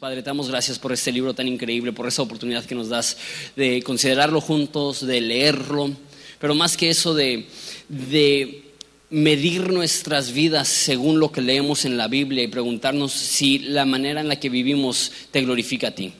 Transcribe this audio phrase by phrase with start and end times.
[0.00, 3.16] Padre, te damos gracias por este libro tan increíble, por esa oportunidad que nos das
[3.56, 5.90] de considerarlo juntos, de leerlo,
[6.40, 7.46] pero más que eso de,
[7.88, 8.62] de
[9.10, 14.22] medir nuestras vidas según lo que leemos en la Biblia y preguntarnos si la manera
[14.22, 16.12] en la que vivimos te glorifica a ti.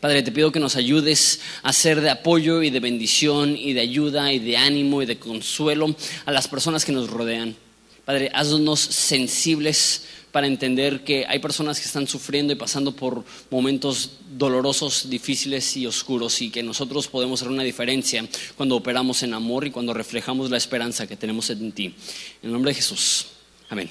[0.00, 3.80] Padre, te pido que nos ayudes a ser de apoyo y de bendición y de
[3.80, 5.94] ayuda y de ánimo y de consuelo
[6.24, 7.54] a las personas que nos rodean.
[8.04, 10.02] Padre, haznos sensibles
[10.32, 15.86] para entender que hay personas que están sufriendo y pasando por momentos dolorosos, difíciles y
[15.86, 18.26] oscuros y que nosotros podemos hacer una diferencia
[18.56, 21.84] cuando operamos en amor y cuando reflejamos la esperanza que tenemos en ti.
[21.84, 21.94] En
[22.44, 23.26] el nombre de Jesús.
[23.68, 23.90] Amén.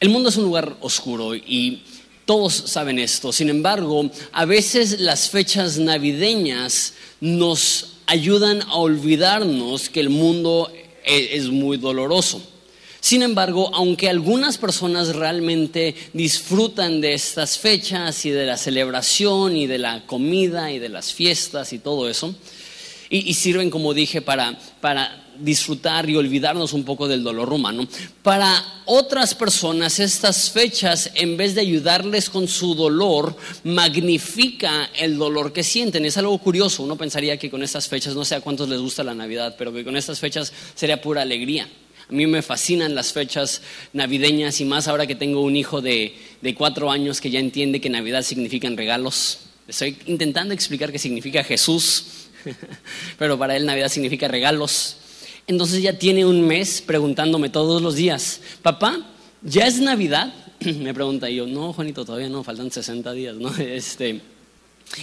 [0.00, 1.82] El mundo es un lugar oscuro y
[2.26, 3.32] todos saben esto.
[3.32, 10.70] Sin embargo, a veces las fechas navideñas nos ayudan a olvidarnos que el mundo
[11.04, 12.42] e-, es muy doloroso.
[13.06, 19.68] Sin embargo, aunque algunas personas realmente disfrutan de estas fechas y de la celebración y
[19.68, 22.34] de la comida y de las fiestas y todo eso,
[23.08, 27.86] y, sirven, como dije, para, para disfrutar y olvidarnos un poco del dolor humano.
[28.24, 35.52] Para otras personas estas fechas, en vez de ayudarles con su dolor, magnifica el dolor
[35.52, 36.06] que sienten.
[36.06, 39.04] Es algo curioso, uno pensaría que con estas fechas, no sé a cuántos les gusta
[39.04, 41.68] la Navidad, pero que con estas fechas sería pura alegría.
[42.08, 43.62] A mí me fascinan las fechas
[43.92, 46.14] navideñas y más ahora que tengo un hijo de,
[46.56, 49.40] cuatro años que ya entiende que Navidad significan regalos.
[49.66, 52.28] Estoy intentando explicar qué significa Jesús,
[53.18, 54.98] pero para él Navidad significa regalos.
[55.48, 59.04] Entonces ya tiene un mes preguntándome todos los días, papá,
[59.42, 60.32] ¿ya es Navidad?
[60.60, 63.52] Me pregunta y yo, no, Juanito, todavía no, faltan 60 días, ¿no?
[63.58, 64.20] Este,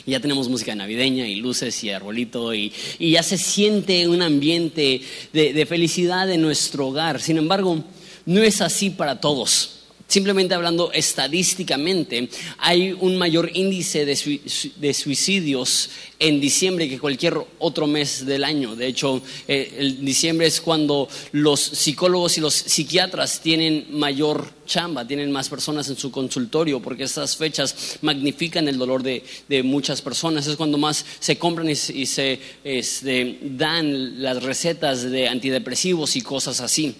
[0.06, 5.02] y ya tenemos música navideña y luces y arbolito y, ya se siente un ambiente
[5.34, 7.22] de, de felicidad en nuestro hogar.
[7.22, 7.84] Sin embargo,
[8.26, 9.83] no es así para todos.
[10.08, 18.26] Simplemente hablando estadísticamente, hay un mayor índice de, suicidios en diciembre que cualquier otro mes
[18.26, 18.76] del año.
[18.76, 25.08] De hecho, eh, el diciembre es cuando los psicólogos y los psiquiatras tienen mayor chamba,
[25.08, 29.24] tienen más personas en su consultorio, porque estas fechas magnifican el dolor de,
[29.64, 30.46] muchas personas.
[30.46, 36.60] Es cuando más se compran y, se este, dan las recetas de antidepresivos y cosas
[36.62, 36.96] así.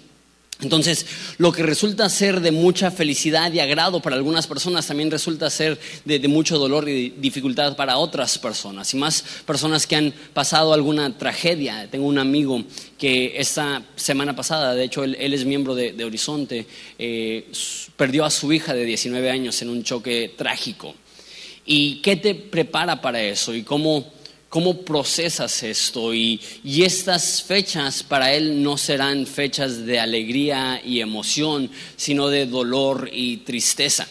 [0.60, 1.04] Entonces,
[1.38, 5.78] lo que resulta ser de mucha felicidad y agrado para algunas personas también resulta ser
[6.04, 8.94] de, mucho dolor y dificultad para otras personas.
[8.94, 11.88] Y más personas que han pasado alguna tragedia.
[11.90, 12.62] Tengo un amigo
[12.96, 16.66] que esta semana pasada, de hecho él, es miembro de, Horizonte,
[16.98, 17.50] eh,
[17.96, 20.94] perdió a su hija de 19 años en un choque trágico.
[21.66, 23.54] ¿Y qué te prepara para eso?
[23.54, 24.13] ¿Y cómo
[24.54, 26.14] ¿Cómo procesas esto?
[26.14, 33.10] Y, estas fechas para él no serán fechas de alegría y emoción, sino de dolor
[33.12, 34.06] y tristeza.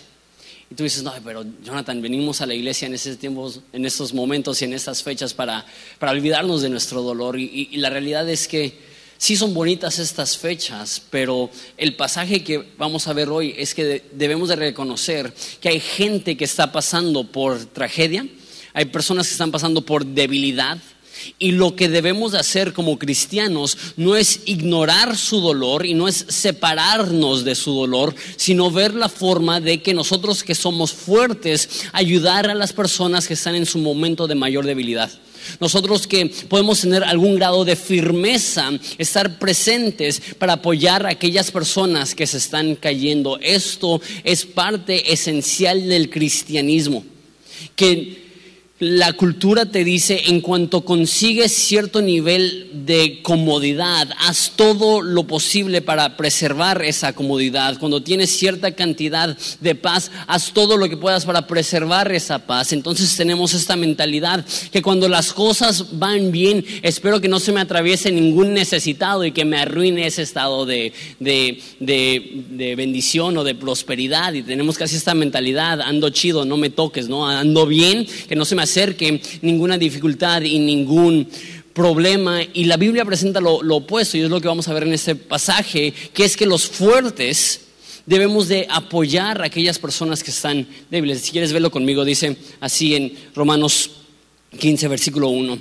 [0.69, 4.13] Y tú dices, no, pero Jonathan, venimos a la iglesia en, esos tiempos, en estos
[4.13, 5.65] momentos y en estas fechas para,
[6.01, 7.39] olvidarnos de nuestro dolor.
[7.39, 8.77] Y, la realidad es que
[9.17, 14.03] sí son bonitas estas fechas, pero el pasaje que vamos a ver hoy es que
[14.11, 18.27] debemos de reconocer que hay gente que está pasando por tragedia
[18.73, 20.77] hay personas que están pasando por debilidad.
[21.39, 26.07] Y lo que debemos de hacer como cristianos no es ignorar su dolor y no
[26.07, 31.85] es separarnos de su dolor, sino ver la forma de que nosotros que somos fuertes,
[31.93, 35.11] ayudar a las personas que están en su momento de mayor debilidad.
[35.59, 42.15] Nosotros que podemos tener algún grado de firmeza, estar presentes para apoyar a aquellas personas
[42.15, 43.37] que se están cayendo.
[43.39, 47.05] Esto es parte esencial del cristianismo.
[47.75, 48.22] Que
[48.79, 55.83] la cultura te dice, en cuanto consigues cierto nivel de comodidad, haz todo lo posible
[55.83, 57.77] para preservar esa comodidad.
[57.77, 62.73] Cuando tienes cierta cantidad de paz, haz todo lo que puedas para preservar esa paz.
[62.73, 67.61] Entonces tenemos esta mentalidad que cuando las cosas van bien, espero que no se me
[67.61, 74.33] atraviese ningún necesitado y que me arruine ese estado de, de bendición o de prosperidad.
[74.33, 77.29] Y tenemos casi esta mentalidad, ando chido, no me toques, ¿no?
[77.29, 78.62] Ando bien, que no se me
[78.95, 81.27] que ninguna dificultad y ningún
[81.73, 82.41] problema.
[82.53, 85.15] Y la Biblia presenta lo, opuesto, y es lo que vamos a ver en este
[85.15, 87.61] pasaje, que es que los fuertes
[88.05, 91.21] debemos de apoyar a aquellas personas que están débiles.
[91.21, 93.91] Si quieres verlo conmigo, dice así en Romanos
[94.59, 95.59] 15, versículo 1.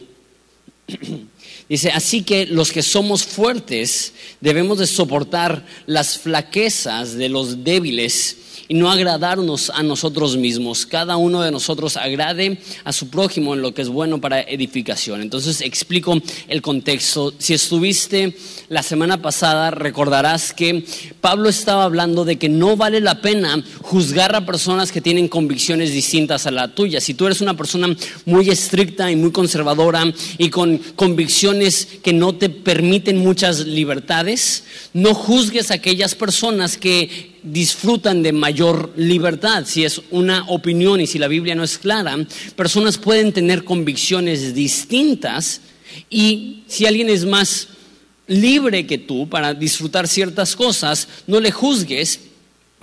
[1.68, 8.36] Dice, así que los que somos fuertes debemos de soportar las flaquezas de los débiles
[8.72, 10.86] y no agradarnos a nosotros mismos.
[10.86, 15.20] Cada uno de nosotros agrade a su prójimo en lo que es bueno para edificación.
[15.20, 17.34] Entonces explico el contexto.
[17.36, 18.34] Si estuviste
[18.70, 20.86] la semana pasada, recordarás que
[21.20, 25.92] Pablo estaba hablando de que no vale la pena juzgar a personas que tienen convicciones
[25.92, 27.02] distintas a la tuya.
[27.02, 32.36] Si tú eres una persona muy estricta y muy conservadora y con convicciones que no
[32.36, 34.64] te permiten muchas libertades,
[34.94, 39.64] no juzgues a aquellas personas que disfrutan de mayor libertad.
[39.66, 42.16] Si es una opinión y si la Biblia no es clara,
[42.56, 45.60] personas pueden tener convicciones distintas
[46.08, 47.68] y si alguien es más
[48.26, 52.20] libre que tú para disfrutar ciertas cosas, no le juzgues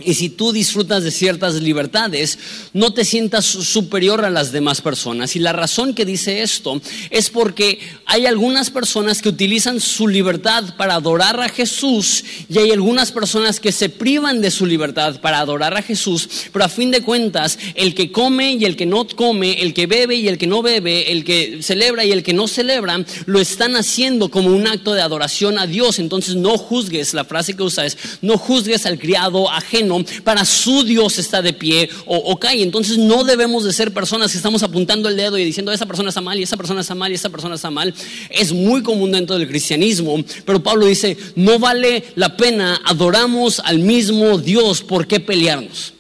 [0.04, 2.38] y si tú disfrutas de ciertas libertades,
[2.74, 5.36] no te sientas superior a las demás personas.
[5.36, 10.76] Y la razón que dice esto es porque hay algunas personas que utilizan su libertad
[10.78, 15.40] para adorar a Jesús y hay algunas personas que se privan de su libertad para
[15.40, 16.30] adorar a Jesús.
[16.52, 19.88] Pero a fin de cuentas, el que come y el que no come, el que
[19.88, 23.40] bebe y el que no bebe, el que celebra y el que no celebra, lo
[23.40, 26.00] están haciendo como un acto de adoración a Dios.
[26.00, 29.89] Entonces no juzgues, la frase que usa es, no juzgues al criado ajeno
[30.24, 32.62] para su Dios está de pie o, cae.
[32.62, 36.10] Entonces no debemos de ser personas que estamos apuntando el dedo y diciendo esa persona
[36.10, 37.94] está mal y esa persona está mal y esa persona está mal.
[38.30, 43.80] Es muy común dentro del cristianismo, pero Pablo dice, no vale la pena, adoramos al
[43.80, 45.94] mismo Dios, ¿por qué pelearnos?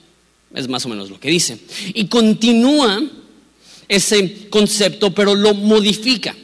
[0.53, 1.59] Es más o menos lo que dice.
[1.93, 3.01] Y continúa
[3.87, 6.35] ese concepto, pero lo modifica.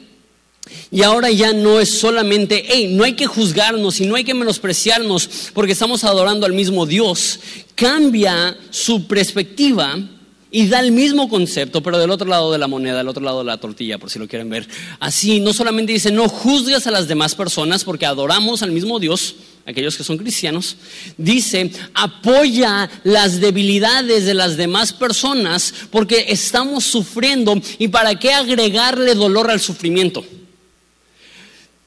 [0.91, 4.33] Y ahora ya no es solamente, hey, no hay que juzgarnos y no hay que
[4.33, 7.39] menospreciarnos porque estamos adorando al mismo Dios.
[7.75, 9.97] Cambia su perspectiva
[10.55, 13.39] y da el mismo concepto, pero del otro lado de la moneda, del otro lado
[13.39, 14.65] de la tortilla, por si lo quieren ver.
[15.01, 19.35] Así, no solamente dice, no juzgas a las demás personas porque adoramos al mismo Dios,
[19.65, 20.77] aquellos que son cristianos,
[21.17, 29.13] dice, apoya las debilidades de las demás personas porque estamos sufriendo y para qué agregarle
[29.13, 30.23] dolor al sufrimiento.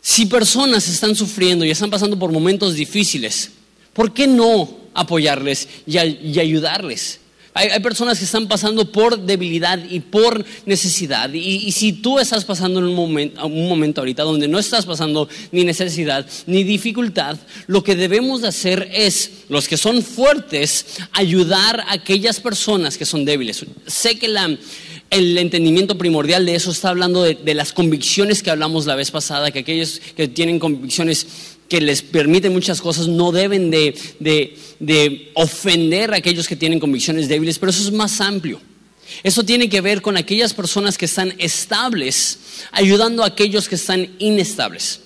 [0.08, 3.50] Si personas están sufriendo y están pasando por momentos difíciles,
[3.92, 7.20] ¿por qué no apoyarles y, ayudarles?
[7.52, 11.30] Hay, personas que están pasando por debilidad y por necesidad.
[11.34, 16.26] Y, si tú estás pasando en un momento, ahorita donde no estás pasando ni necesidad
[16.46, 22.40] ni dificultad, lo que debemos de hacer es, los que son fuertes, ayudar a aquellas
[22.40, 23.62] personas que son débiles.
[23.86, 24.56] Sé que la,
[25.10, 29.50] el entendimiento primordial de eso está hablando de, las convicciones que hablamos la vez pasada,
[29.50, 31.26] que aquellos que tienen convicciones
[31.68, 37.28] que les permiten muchas cosas no deben de, de ofender a aquellos que tienen convicciones
[37.28, 38.60] débiles, pero eso es más amplio.
[39.22, 42.38] Eso tiene que ver con aquellas personas que están estables,
[42.72, 45.00] ayudando a aquellos que están inestables.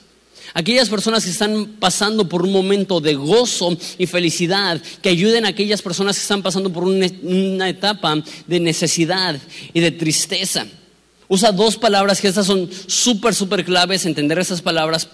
[0.55, 5.49] Aquellas personas que están pasando por un momento de gozo y felicidad, que ayuden a
[5.49, 9.41] aquellas personas que están pasando por una, etapa de necesidad
[9.73, 10.67] y de tristeza.
[11.29, 15.09] Usa dos palabras que estas son súper, súper claves, entender esas palabras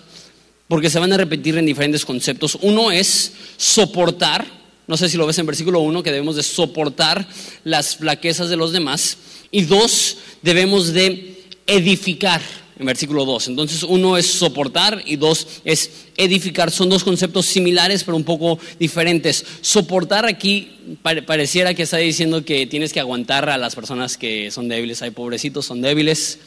[0.67, 2.59] porque se van a repetir en diferentes conceptos.
[2.61, 4.45] Uno es soportar,
[4.87, 7.27] no sé si lo ves en versículo 1, que debemos de soportar
[7.65, 9.17] las flaquezas de los demás.
[9.51, 12.43] Y dos, debemos de edificar
[12.79, 13.49] en versículo 2.
[13.49, 16.71] Entonces uno es soportar y dos es edificar.
[16.71, 19.45] Son dos conceptos similares pero un poco diferentes.
[19.61, 20.73] Soportar aquí
[21.03, 25.03] pareciera que está diciendo que tienes que aguantar a las personas que son débiles.
[25.03, 26.39] Hay pobrecitos, son débiles.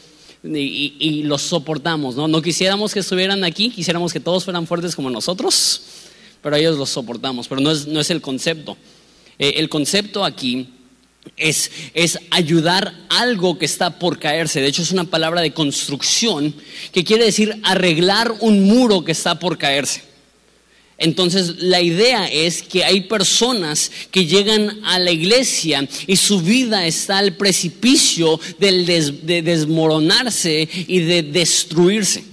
[0.44, 2.26] Y, los soportamos, ¿no?
[2.26, 5.82] No quisiéramos que estuvieran aquí, quisiéramos que todos fueran fuertes como nosotros,
[6.42, 8.76] pero ellos los soportamos, pero no es, no es el concepto.
[9.38, 10.66] Eh, el concepto aquí
[11.36, 14.60] es, es, ayudar algo que está por caerse.
[14.60, 16.54] De hecho, es una palabra de construcción
[16.92, 20.02] que quiere decir arreglar un muro que está por caerse.
[20.98, 26.86] Entonces, la idea es que hay personas que llegan a la iglesia y su vida
[26.86, 32.24] está al precipicio de desmoronarse y de destruirse.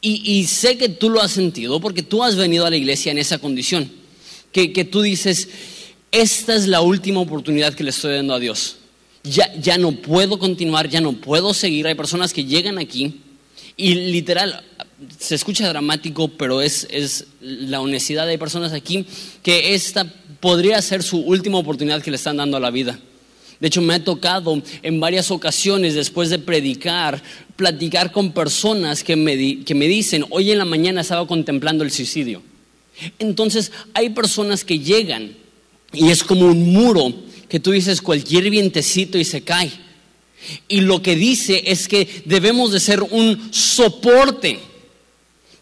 [0.00, 3.18] Y, sé que tú lo has sentido porque tú has venido a la iglesia en
[3.18, 3.90] esa condición.
[4.52, 5.48] Que, que tú dices,
[6.10, 8.76] esta es la última oportunidad que le estoy dando a Dios.
[9.24, 11.86] Ya, ya no puedo continuar, ya no puedo seguir.
[11.86, 13.20] Hay personas que llegan aquí
[13.76, 14.64] y literal,
[15.18, 18.28] se escucha dramático, pero es, es la honestidad.
[18.28, 19.06] Hay personas aquí
[19.42, 20.04] que esta
[20.40, 22.98] podría ser su última oportunidad que le están dando a la vida.
[23.60, 27.20] De hecho, me ha tocado en varias ocasiones después de predicar,
[27.56, 31.90] platicar con personas que me, que me dicen, hoy en la mañana estaba contemplando el
[31.90, 32.42] suicidio.
[33.18, 35.32] Entonces, hay personas que llegan
[35.92, 37.12] y es como un muro
[37.48, 39.70] que tú dices cualquier vientecito y se cae.
[40.68, 44.60] Y lo que dice es que debemos de ser un soporte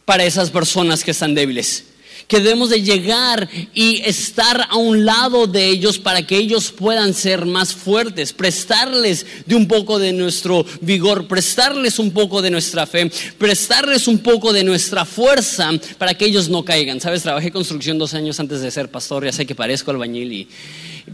[0.04, 1.84] para esas personas que están débiles.
[2.28, 7.14] Que debemos de llegar y estar a un lado de ellos para que ellos puedan
[7.14, 12.86] ser más fuertes, prestarles de un poco de nuestro vigor, prestarles un poco de nuestra
[12.86, 17.00] fe, prestarles un poco de nuestra fuerza para que ellos no caigan.
[17.00, 20.48] Sabes, trabajé construcción dos años antes de ser pastor, ya sé que parezco albañil y,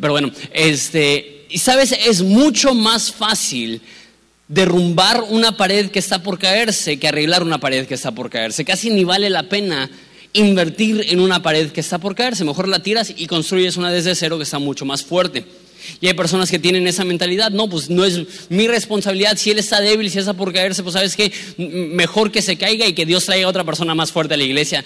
[0.00, 3.82] pero bueno, este, y sabes, es mucho más fácil
[4.48, 8.64] derrumbar una pared que está por caerse que arreglar una pared que está por caerse.
[8.64, 9.90] Casi ni vale la pena
[10.32, 12.44] invertir en una pared que está por caerse.
[12.44, 15.44] Mejor la tiras y construyes una desde cero que está mucho más fuerte.
[16.00, 19.58] Y hay personas que tienen esa mentalidad, no, pues no es mi responsabilidad, si él
[19.58, 23.04] está débil, si está por caerse, pues sabes que mejor que se caiga y que
[23.04, 24.84] Dios traiga a otra persona más fuerte a la iglesia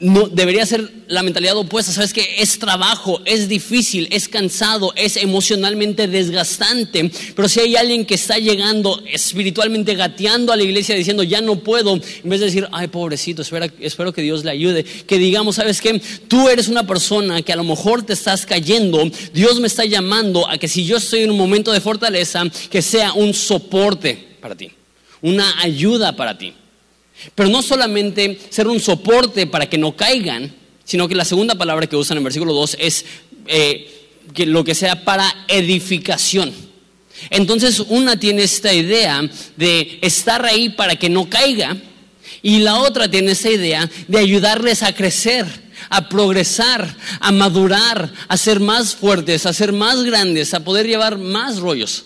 [0.00, 1.92] no, debería ser la mentalidad opuesta.
[1.92, 7.10] Sabes que es trabajo, es difícil, es cansado, es emocionalmente desgastante.
[7.36, 11.56] Pero si hay alguien que está llegando espiritualmente gateando a la iglesia diciendo ya no
[11.56, 15.56] puedo, en vez de decir ay pobrecito, espero, espero que Dios le ayude, que digamos,
[15.56, 19.02] sabes que tú eres una persona que a lo mejor te estás cayendo,
[19.34, 22.80] Dios me está llamando a que si yo estoy en un momento de fortaleza, que
[22.80, 24.70] sea un soporte para ti,
[25.20, 26.54] una ayuda para ti.
[27.34, 30.52] Pero no solamente ser un soporte para que no caigan,
[30.84, 33.04] sino que la segunda palabra que usan en versículo 2 es
[33.46, 36.52] eh, que lo que sea para edificación.
[37.28, 39.22] Entonces una tiene esta idea
[39.56, 41.76] de estar ahí para que no caiga
[42.42, 45.46] y la otra tiene esta idea de ayudarles a crecer,
[45.90, 51.18] a progresar, a madurar, a ser más fuertes, a ser más grandes, a poder llevar
[51.18, 52.04] más rollos.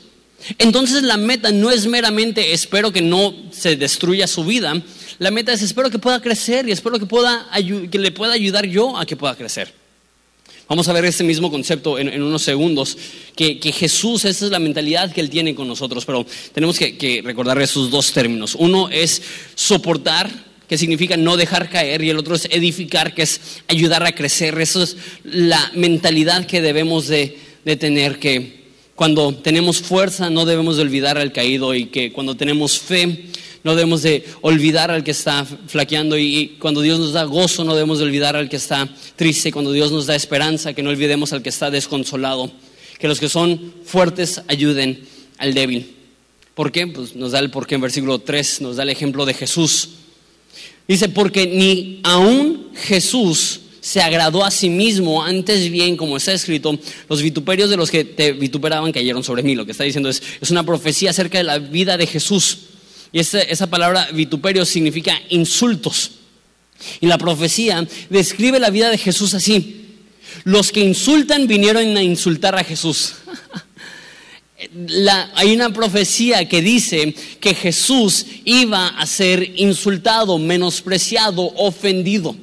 [0.59, 4.75] Entonces la meta no es meramente espero que no se destruya su vida,
[5.19, 7.49] la meta es espero que pueda crecer y espero que, pueda,
[7.91, 9.73] que le pueda ayudar yo a que pueda crecer.
[10.69, 12.97] Vamos a ver este mismo concepto en, unos segundos,
[13.37, 17.21] que, Jesús, esa es la mentalidad que Él tiene con nosotros, pero tenemos que, que
[17.23, 18.55] recordar esos dos términos.
[18.59, 19.21] Uno es
[19.55, 20.31] soportar,
[20.67, 24.59] que significa no dejar caer, y el otro es edificar, que es ayudar a crecer.
[24.59, 30.77] Esa es la mentalidad que debemos de, de tener, que cuando tenemos fuerza no debemos
[30.77, 33.27] de olvidar al caído y que cuando tenemos fe
[33.65, 37.75] no debemos de olvidar al que está flaqueando y, cuando Dios nos da gozo no
[37.75, 41.33] debemos de olvidar al que está triste, cuando Dios nos da esperanza que no olvidemos
[41.33, 42.53] al que está desconsolado,
[42.99, 45.01] que los que son fuertes ayuden
[45.39, 45.97] al débil.
[46.55, 46.87] ¿Por qué?
[46.87, 49.89] Pues nos da el porqué en versículo 3, nos da el ejemplo de Jesús.
[50.87, 56.79] Dice, porque ni aún Jesús se agradó a sí mismo, antes bien, como está escrito,
[57.09, 59.55] los vituperios de los que te vituperaban cayeron sobre mí.
[59.55, 62.59] Lo que está diciendo es, es una profecía acerca de la vida de Jesús.
[63.15, 66.11] Y esa, palabra vituperio significa insultos.
[67.01, 69.87] Y la profecía describe la vida de Jesús así.
[70.43, 73.15] Los que insultan vinieron a insultar a Jesús.
[75.37, 82.35] hay una profecía que dice que Jesús iba a ser insultado, menospreciado, ofendido.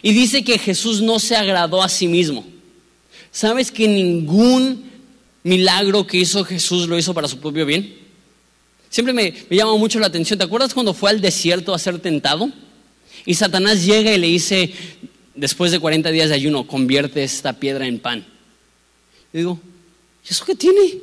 [0.00, 2.46] Y dice que Jesús no se agradó a sí mismo.
[3.32, 4.92] ¿Sabes que ningún
[5.42, 8.05] milagro que hizo Jesús lo hizo para su propio bien?
[8.90, 10.38] Siempre me, llama mucho la atención.
[10.38, 12.50] ¿Te acuerdas cuando fue al desierto a ser tentado?
[13.24, 14.72] Y Satanás llega y le dice,
[15.34, 18.26] después de 40 días de ayuno, convierte esta piedra en pan.
[19.32, 19.60] Y digo,
[20.26, 20.98] ¿y eso qué tiene?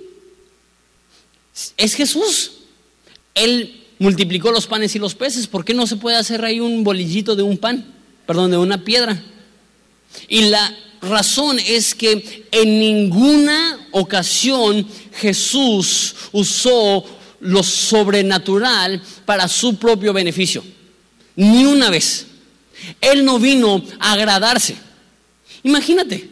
[1.77, 2.51] Es Jesús.
[3.35, 5.47] Él multiplicó los panes y los peces.
[5.47, 7.93] ¿Por qué no se puede hacer ahí un bolillito de un pan?
[8.25, 9.21] Perdón, de una piedra.
[10.27, 17.05] Y la razón es que en ninguna ocasión Jesús usó
[17.43, 20.63] lo sobrenatural para su propio beneficio.
[21.35, 22.27] Ni una vez.
[23.00, 24.75] Él no vino a agradarse.
[25.63, 26.29] Imagínate,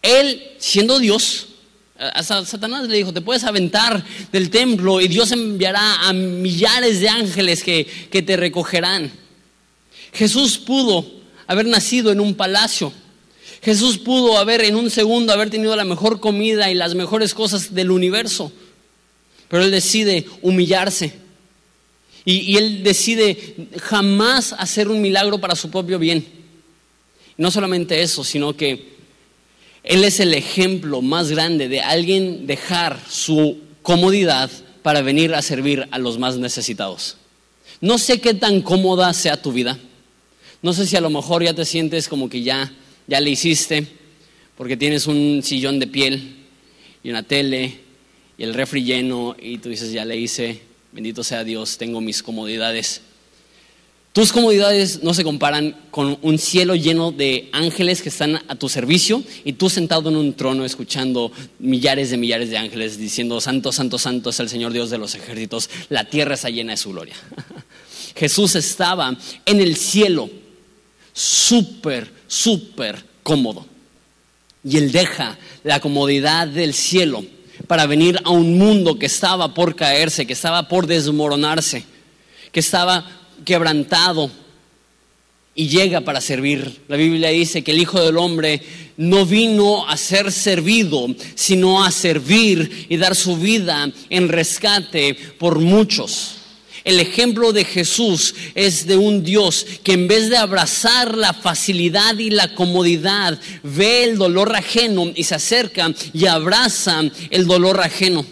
[0.00, 1.48] él siendo Dios,
[1.98, 7.08] a Satanás le dijo, te puedes aventar del templo y Dios enviará a millares de
[7.08, 9.12] ángeles que, que te recogerán.
[10.12, 11.06] Jesús pudo
[11.46, 12.92] haber nacido en un palacio.
[13.62, 17.74] Jesús pudo haber en un segundo haber tenido la mejor comida y las mejores cosas
[17.74, 18.52] del universo.
[19.52, 21.12] Pero él decide humillarse.
[22.24, 26.24] Y, él decide jamás hacer un milagro para su propio bien.
[27.36, 28.92] no solamente eso, sino que
[29.84, 34.50] él es el ejemplo más grande de alguien dejar su comodidad
[34.82, 37.18] para venir a servir a los más necesitados.
[37.82, 39.78] No sé qué tan cómoda sea tu vida.
[40.62, 42.72] No sé si a lo mejor ya te sientes como que ya,
[43.06, 43.86] ya le hiciste,
[44.56, 46.36] porque tienes un sillón de piel
[47.04, 47.91] y una tele
[48.38, 50.62] y el refri lleno y tú dices, ya le hice,
[50.92, 53.02] bendito sea Dios, tengo mis comodidades.
[54.12, 58.68] Tus comodidades no se comparan con un cielo lleno de ángeles que están a tu
[58.68, 63.72] servicio y tú sentado en un trono escuchando millares de millares de ángeles diciendo, Santo,
[63.72, 66.90] Santo, Santo es el Señor Dios de los ejércitos, la tierra está llena de su
[66.90, 67.16] gloria.
[68.14, 70.28] Jesús estaba en el cielo
[71.12, 73.66] súper, súper cómodo.
[74.64, 77.24] Y Él deja la comodidad del cielo
[77.66, 81.84] para venir a un mundo que estaba por caerse, que estaba por desmoronarse,
[82.50, 83.04] que estaba
[83.44, 84.30] quebrantado
[85.54, 86.82] y llega para servir.
[86.88, 88.62] La Biblia dice que el Hijo del Hombre
[88.96, 95.58] no vino a ser servido, sino a servir y dar su vida en rescate por
[95.58, 96.41] muchos.
[96.84, 102.18] El ejemplo de Jesús es de un Dios que en vez de abrazar la facilidad
[102.18, 108.26] y la comodidad, ve el dolor ajeno y se acerca y abraza el dolor ajeno.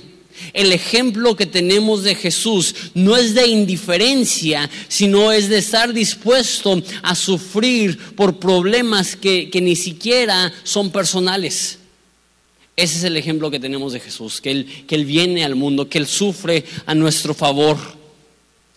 [0.53, 6.83] El ejemplo que tenemos de Jesús no es de indiferencia, sino es de estar dispuesto
[7.03, 11.79] a sufrir por problemas que, ni siquiera son personales.
[12.75, 15.89] Ese es el ejemplo que tenemos de Jesús, que él, que él viene al mundo,
[15.89, 18.00] que Él sufre a nuestro favor,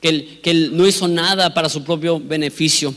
[0.03, 2.93] que él, que él no hizo nada para su propio beneficio.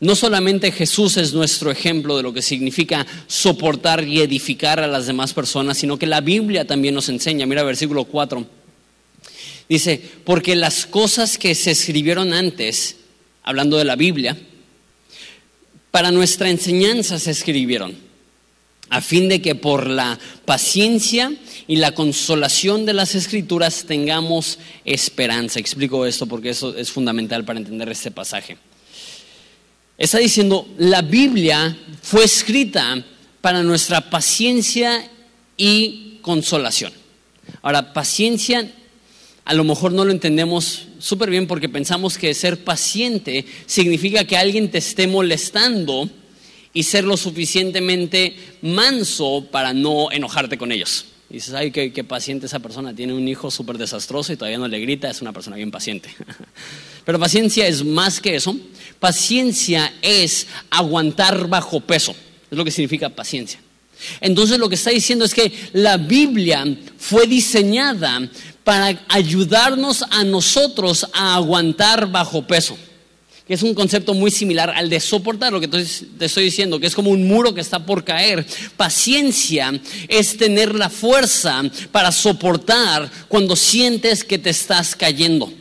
[0.00, 5.06] No solamente Jesús es nuestro ejemplo de lo que significa soportar y edificar a las
[5.06, 7.46] demás personas, sino que la Biblia también nos enseña.
[7.46, 8.44] Mira versículo 4.
[9.68, 12.96] Dice, porque las cosas que se escribieron antes,
[13.44, 14.36] hablando de la Biblia,
[15.92, 17.96] para nuestra enseñanza se escribieron,
[18.88, 21.32] a fin de que por la paciencia
[21.66, 25.58] y la consolación de las escrituras tengamos esperanza.
[25.58, 28.56] Explico esto porque eso es fundamental para entender este pasaje.
[29.98, 33.04] Está diciendo, la Biblia fue escrita
[33.40, 35.08] para nuestra paciencia
[35.56, 36.92] y consolación.
[37.62, 38.72] Ahora, paciencia
[39.44, 44.36] a lo mejor no lo entendemos súper bien porque pensamos que ser paciente significa que
[44.36, 46.08] alguien te esté molestando
[46.72, 51.06] y ser lo suficientemente manso para no enojarte con ellos.
[51.32, 54.68] Dices, ay, qué, qué paciente esa persona, tiene un hijo súper desastroso y todavía no
[54.68, 56.10] le grita, es una persona bien paciente.
[57.06, 58.54] Pero paciencia es más que eso.
[59.00, 62.14] Paciencia es aguantar bajo peso.
[62.50, 63.58] Es lo que significa paciencia.
[64.20, 66.66] Entonces lo que está diciendo es que la Biblia
[66.98, 68.28] fue diseñada
[68.62, 72.76] para ayudarnos a nosotros a aguantar bajo peso.
[73.52, 76.94] Es un concepto muy similar al de soportar, lo que te estoy diciendo, que es
[76.94, 78.46] como un muro que está por caer.
[78.78, 79.78] Paciencia
[80.08, 85.52] es tener la fuerza para soportar cuando sientes que te estás cayendo.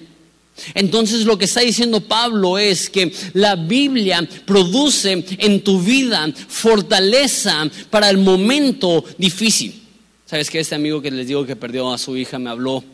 [0.73, 7.69] Entonces lo que está diciendo Pablo es que la Biblia produce en tu vida fortaleza
[7.89, 9.81] para el momento difícil.
[10.25, 12.85] ¿Sabes que este amigo que les digo que perdió a su hija me habló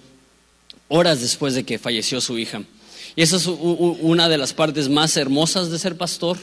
[0.88, 2.64] horas después de que falleció su hija?
[3.18, 6.38] Y esa es una de las partes más hermosas de ser pastor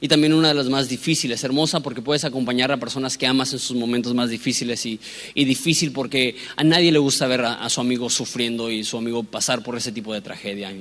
[0.00, 1.42] y también una de las más difíciles.
[1.42, 5.00] Hermosa porque puedes acompañar a personas que amas en sus momentos más difíciles y,
[5.34, 9.64] difícil porque a nadie le gusta ver a, su amigo sufriendo y su amigo pasar
[9.64, 10.72] por ese tipo de tragedia.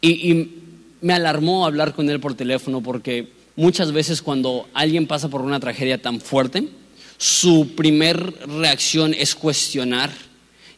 [0.00, 0.48] Y,
[1.00, 5.60] me alarmó hablar con él por teléfono porque muchas veces cuando alguien pasa por una
[5.60, 6.68] tragedia tan fuerte,
[7.18, 10.10] su primer reacción es cuestionar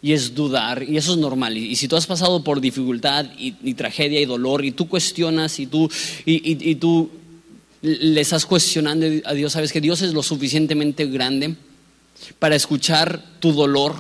[0.03, 1.57] y es dudar, y eso es normal.
[1.57, 5.67] Y, si tú has pasado por dificultad y, tragedia y dolor, y tú cuestionas y
[5.69, 5.89] tú,
[6.27, 7.09] y, tú
[7.83, 11.55] le estás cuestionando a Dios, sabes que Dios es lo suficientemente grande
[12.41, 13.95] para escuchar tu dolor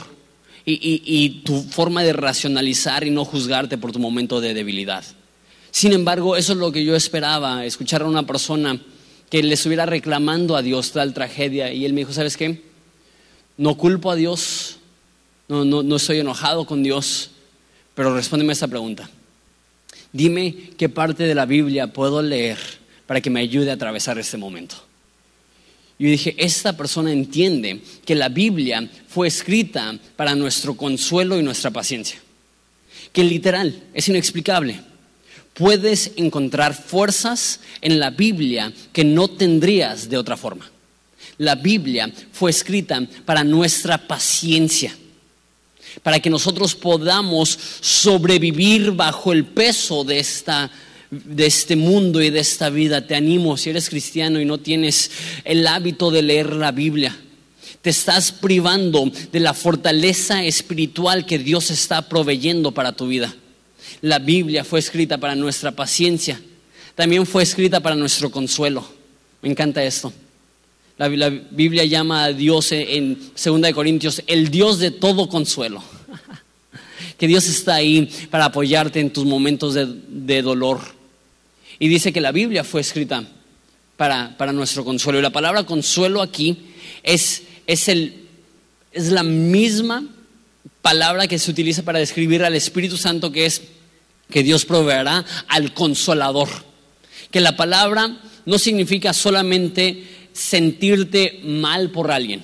[0.64, 5.04] y, tu forma de racionalizar y no juzgarte por tu momento de debilidad.
[5.70, 8.80] Sin embargo, eso es lo que yo esperaba, escuchar a una persona
[9.30, 12.60] que le estuviera reclamando a Dios tal tragedia y él me dijo, ¿sabes qué?
[13.56, 14.78] No culpo a Dios,
[15.52, 17.30] no, no, no estoy enojado con Dios,
[17.94, 19.10] pero respóndeme esta pregunta.
[20.10, 22.58] Dime qué parte de la Biblia puedo leer
[23.06, 24.76] para que me ayude a atravesar este momento.
[25.98, 31.70] Yo dije, esta persona entiende que la Biblia fue escrita para nuestro consuelo y nuestra
[31.70, 32.18] paciencia.
[33.12, 34.80] Que literal, es inexplicable.
[35.52, 40.70] Puedes encontrar fuerzas en la Biblia que no tendrías de otra forma.
[41.36, 44.96] La Biblia fue escrita para nuestra paciencia,
[46.02, 50.70] para que nosotros podamos sobrevivir bajo el peso de esta
[51.12, 53.06] de este mundo y de esta vida.
[53.06, 55.10] Te animo, si eres cristiano y no tienes
[55.44, 57.14] el hábito de leer la Biblia,
[57.82, 63.34] te estás privando de la fortaleza espiritual que Dios está proveyendo para tu vida.
[64.00, 66.40] La Biblia fue escrita para nuestra paciencia,
[66.94, 68.86] también fue escrita para nuestro consuelo.
[69.42, 70.12] Me encanta esto.
[70.98, 75.82] La, Biblia llama a Dios en 2 Corintios el Dios de todo consuelo.
[77.18, 80.80] que Dios está ahí para apoyarte en tus momentos de dolor
[81.78, 83.24] y dice que la Biblia fue escrita
[83.96, 85.18] para, nuestro consuelo.
[85.18, 86.56] Y la palabra consuelo aquí
[87.02, 88.28] es, es, el,
[88.92, 90.04] es la misma
[90.80, 93.62] palabra que se utiliza para describir al Espíritu Santo, que es
[94.30, 96.48] que Dios proveerá al consolador
[97.32, 102.42] que la palabra no significa solamente sentirte mal por alguien,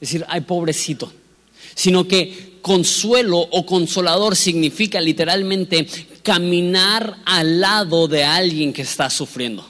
[0.00, 1.12] decir, ay pobrecito,
[1.74, 5.86] sino que consuelo o consolador significa literalmente
[6.22, 9.66] caminar al lado de alguien que está sufriendo.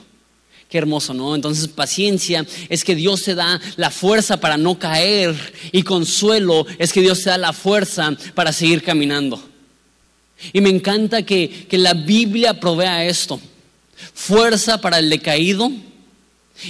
[0.69, 1.35] Qué hermoso, ¿no?
[1.35, 5.35] Entonces paciencia es que Dios te da la fuerza para no caer
[5.71, 9.39] y consuelo es que Dios te da la fuerza para seguir caminando.
[10.51, 13.39] Y me encanta que, la Biblia provea esto.
[14.13, 15.71] Fuerza para el decaído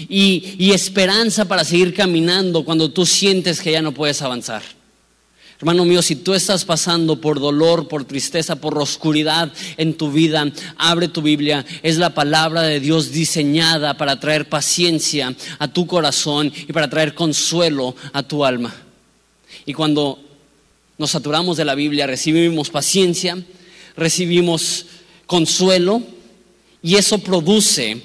[0.10, 4.64] y, y esperanza para seguir caminando cuando tú sientes que ya no puedes avanzar.
[5.64, 10.52] Hermano mío, si tú estás pasando por dolor, por tristeza, por oscuridad en tu vida,
[10.76, 11.66] abre tu Biblia.
[11.84, 17.14] Es la palabra de Dios diseñada para traer paciencia a tu corazón y para traer
[17.14, 18.76] consuelo a tu alma.
[19.66, 20.20] Y cuando
[20.98, 23.42] nos saturamos de la Biblia, recibimos paciencia,
[23.96, 24.88] recibimos
[25.28, 26.02] consuelo
[26.82, 28.02] y eso produce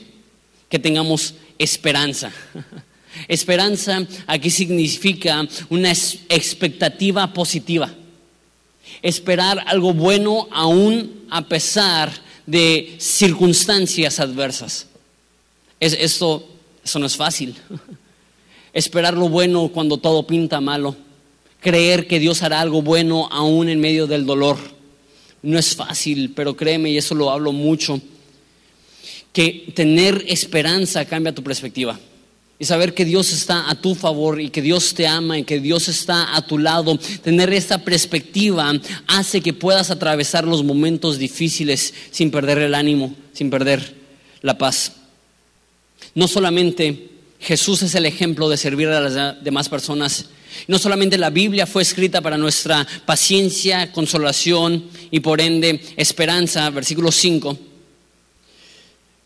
[0.69, 2.33] que tengamos esperanza.
[3.27, 7.93] Esperanza aquí significa una expectativa positiva.
[9.03, 12.13] Esperar algo bueno aún a pesar
[12.47, 14.87] de circunstancias adversas.
[15.81, 16.49] esto,
[16.85, 17.55] eso no es fácil.
[18.73, 20.95] Esperar lo bueno cuando todo pinta malo.
[21.61, 24.59] Creer que Dios hará algo bueno aún en medio del dolor.
[25.43, 28.01] No es fácil, pero créeme, y eso lo hablo mucho,
[29.33, 31.99] que tener esperanza cambia tu perspectiva.
[32.61, 35.61] Y saber que Dios está a tu favor y que Dios te ama y que
[35.61, 38.73] Dios está a tu lado, tener esta perspectiva
[39.07, 43.95] hace que puedas atravesar los momentos difíciles sin perder el ánimo, sin perder
[44.43, 44.93] la paz.
[46.17, 50.31] No solamente Jesús es el ejemplo de servir a las demás personas,
[50.67, 57.13] no solamente la Biblia fue escrita para nuestra paciencia, consolación y por ende esperanza, versículo
[57.13, 57.68] 5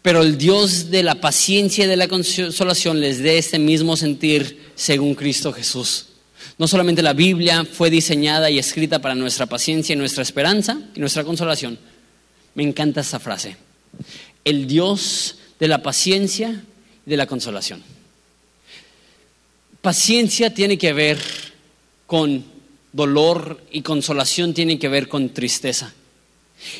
[0.02, 4.72] pero el Dios de la paciencia y de la consolación les dé este mismo sentir
[4.74, 6.06] según Cristo Jesús.
[6.58, 11.00] No solamente la Biblia fue diseñada y escrita para nuestra paciencia y nuestra esperanza y
[11.00, 11.78] nuestra consolación.
[12.54, 13.56] Me encanta esta frase.
[14.44, 16.64] El Dios de la paciencia
[17.06, 17.82] y de la consolación.
[19.80, 21.18] Paciencia tiene que ver
[22.06, 22.44] con
[22.92, 25.92] dolor y consolación tiene que ver con tristeza.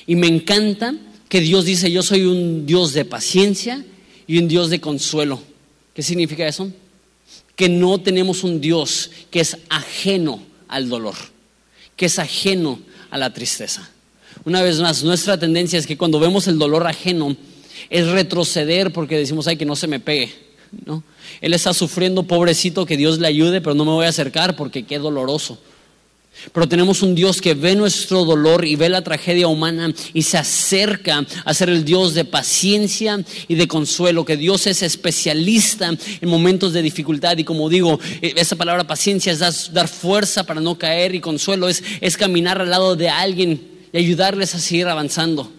[0.06, 0.94] Y me encanta
[1.32, 3.82] que Dios dice, yo soy un Dios de paciencia
[4.26, 5.40] y un Dios de consuelo.
[5.94, 6.70] ¿Qué significa eso?
[7.56, 11.14] Que no tenemos un Dios que es ajeno al dolor,
[11.96, 13.88] que es ajeno a la tristeza.
[14.44, 17.34] Una vez más, nuestra tendencia es que cuando vemos el dolor ajeno,
[17.88, 20.34] es retroceder porque decimos, ay, que no se me pegue.
[20.84, 21.02] ¿no?
[21.40, 24.82] Él está sufriendo, pobrecito, que Dios le ayude, pero no me voy a acercar porque
[24.82, 25.58] qué doloroso.
[26.52, 30.38] Pero tenemos un Dios que ve nuestro dolor y ve la tragedia humana y se
[30.38, 36.28] acerca a ser el Dios de paciencia y de consuelo, que Dios es especialista en
[36.28, 40.76] momentos de dificultad y como digo, eh, esa palabra paciencia es dar, fuerza para no
[40.76, 43.60] caer y consuelo es, es caminar al lado de alguien
[43.92, 45.52] y ayudarles a seguir avanzando.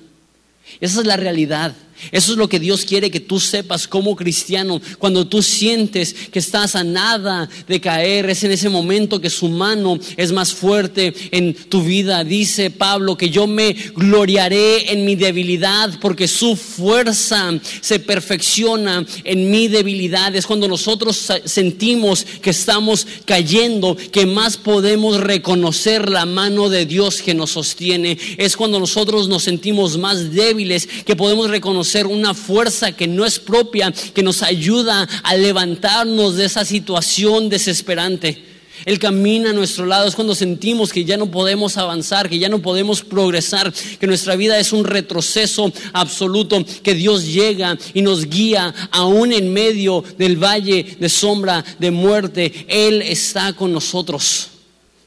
[0.82, 1.76] Esa es la realidad.
[2.12, 4.82] Eso es lo que Dios quiere que tú sepas como cristiano.
[5.00, 9.50] Cuando tú sientes que estás a nada de caer, es en ese momento que su
[9.50, 12.24] mano es más fuerte en tu vida.
[12.24, 19.52] Dice Pablo que yo me gloriaré en mi debilidad porque su fuerza se perfecciona en
[19.52, 20.36] mi debilidad.
[20.36, 27.22] Es cuando nosotros sentimos que estamos cayendo, que más podemos reconocer la mano de Dios
[27.22, 28.18] que nos sostiene.
[28.38, 33.24] Es cuando nosotros nos sentimos más débiles que podemos reconocer ser una fuerza que no
[33.24, 38.46] es propia, que nos ayuda a levantarnos de esa situación desesperante.
[38.86, 42.50] Él camina a nuestro lado, es cuando sentimos que ya no podemos avanzar, que ya
[42.50, 48.28] no podemos progresar, que nuestra vida es un retroceso absoluto, que Dios llega y nos
[48.28, 52.66] guía aún en medio del valle de sombra de muerte.
[52.68, 54.53] Él está con nosotros.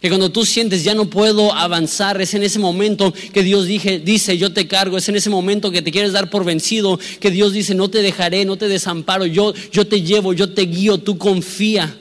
[0.01, 4.39] Que cuando tú sientes ya no puedo avanzar, es en ese momento que Dios dice,
[4.39, 7.53] yo te cargo, es en ese momento que te quieres dar por vencido, que Dios
[7.53, 11.17] dice, no te dejaré, no te desamparo, yo, yo te llevo, yo te guío, tú
[11.17, 11.97] confía,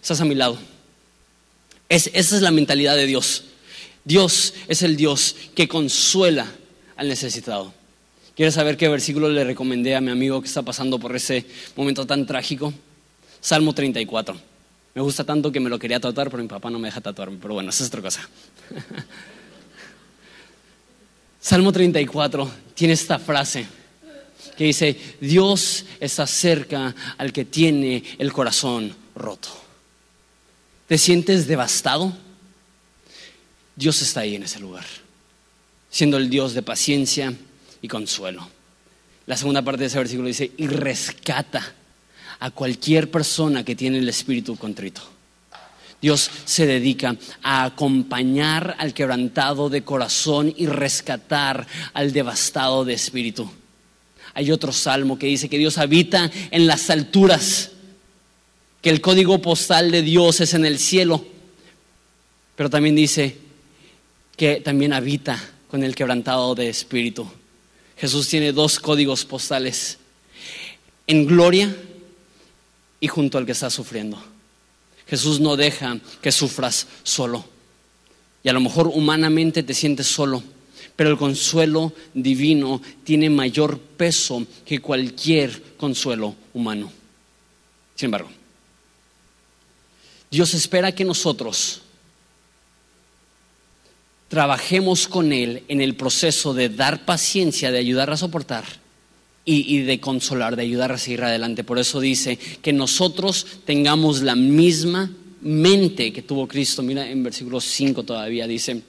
[0.00, 0.58] estás a mi lado.
[1.88, 3.44] esa es la mentalidad de Dios.
[4.04, 6.46] Dios es el Dios que consuela
[6.96, 7.72] al necesitado.
[8.36, 12.04] ¿Quieres saber qué versículo le recomendé a mi amigo que está pasando por ese momento
[12.04, 12.74] tan trágico?
[13.40, 14.53] Salmo 34.
[14.94, 17.38] Me gusta tanto que me lo quería tatuar, pero mi papá no me deja tatuarme.
[17.40, 18.28] Pero bueno, esa es otra cosa.
[21.40, 23.66] Salmo 34 tiene esta frase
[24.56, 29.48] que dice, Dios está cerca al que tiene el corazón roto.
[30.86, 32.16] ¿Te sientes devastado?
[33.74, 34.84] Dios está ahí en ese lugar,
[35.90, 37.34] siendo el Dios de paciencia
[37.82, 38.48] y consuelo.
[39.26, 41.74] La segunda parte de ese versículo dice, y rescata
[42.44, 45.00] a cualquier persona que tiene el espíritu contrito.
[46.02, 53.50] Dios se dedica a acompañar al quebrantado de corazón y rescatar al devastado de espíritu.
[54.34, 57.70] Hay otro salmo que dice que Dios habita en las alturas,
[58.82, 61.24] que el código postal de Dios es en el cielo,
[62.56, 63.38] pero también dice
[64.36, 67.26] que también habita con el quebrantado de espíritu.
[67.96, 69.96] Jesús tiene dos códigos postales,
[71.06, 71.74] en gloria
[73.00, 74.22] y junto al que está sufriendo.
[75.06, 77.44] Jesús no deja que sufras solo.
[78.42, 80.42] Y a lo mejor humanamente te sientes solo,
[80.96, 86.92] pero el consuelo divino tiene mayor peso que cualquier consuelo humano.
[87.94, 88.30] Sin embargo,
[90.30, 91.82] Dios espera que nosotros
[94.28, 98.83] trabajemos con Él en el proceso de dar paciencia, de ayudar a soportar
[99.44, 101.64] y, de consolar, de ayudar a seguir adelante.
[101.64, 106.82] Por eso dice que nosotros tengamos la misma mente que tuvo Cristo.
[106.82, 108.82] Mira en versículo 5 todavía dice,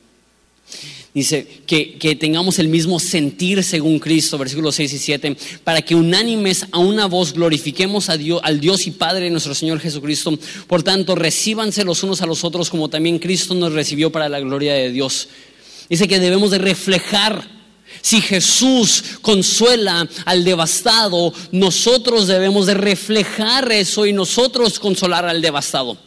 [1.13, 6.65] Dice que, tengamos el mismo sentir según Cristo, versículos 6 y 7, para que unánimes
[6.71, 10.37] a una voz glorifiquemos a Dios, al Dios y Padre de nuestro Señor Jesucristo.
[10.67, 14.41] Por tanto, recíbanse los unos a los otros como también Cristo nos recibió para la
[14.41, 15.29] gloria de Dios.
[15.89, 17.54] Dice que debemos de reflejar
[18.01, 25.97] si Jesús consuela al devastado, nosotros debemos de reflejar eso y nosotros consolar al devastado.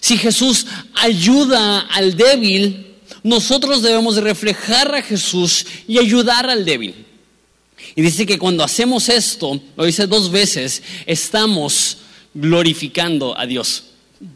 [0.00, 7.06] Si Jesús ayuda al débil, nosotros debemos de reflejar a Jesús y ayudar al débil.
[7.94, 11.98] Y dice que cuando hacemos esto, lo dice dos veces, estamos
[12.34, 13.84] glorificando a Dios.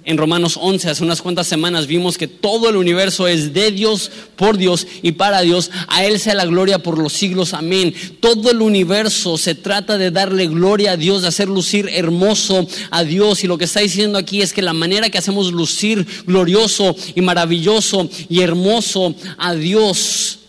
[0.04, 4.10] En Romanos 11, hace unas cuantas semanas, vimos que todo el universo es de Dios,
[4.34, 5.70] por Dios y para Dios.
[5.86, 7.54] A Él sea la gloria por los siglos.
[7.54, 7.94] Amén.
[8.18, 13.04] Todo el universo se trata de darle gloria a Dios, de hacer lucir hermoso a
[13.04, 13.44] Dios.
[13.44, 17.20] Y lo que está diciendo aquí es que la manera que hacemos lucir glorioso y
[17.20, 20.40] maravilloso y hermoso a Dios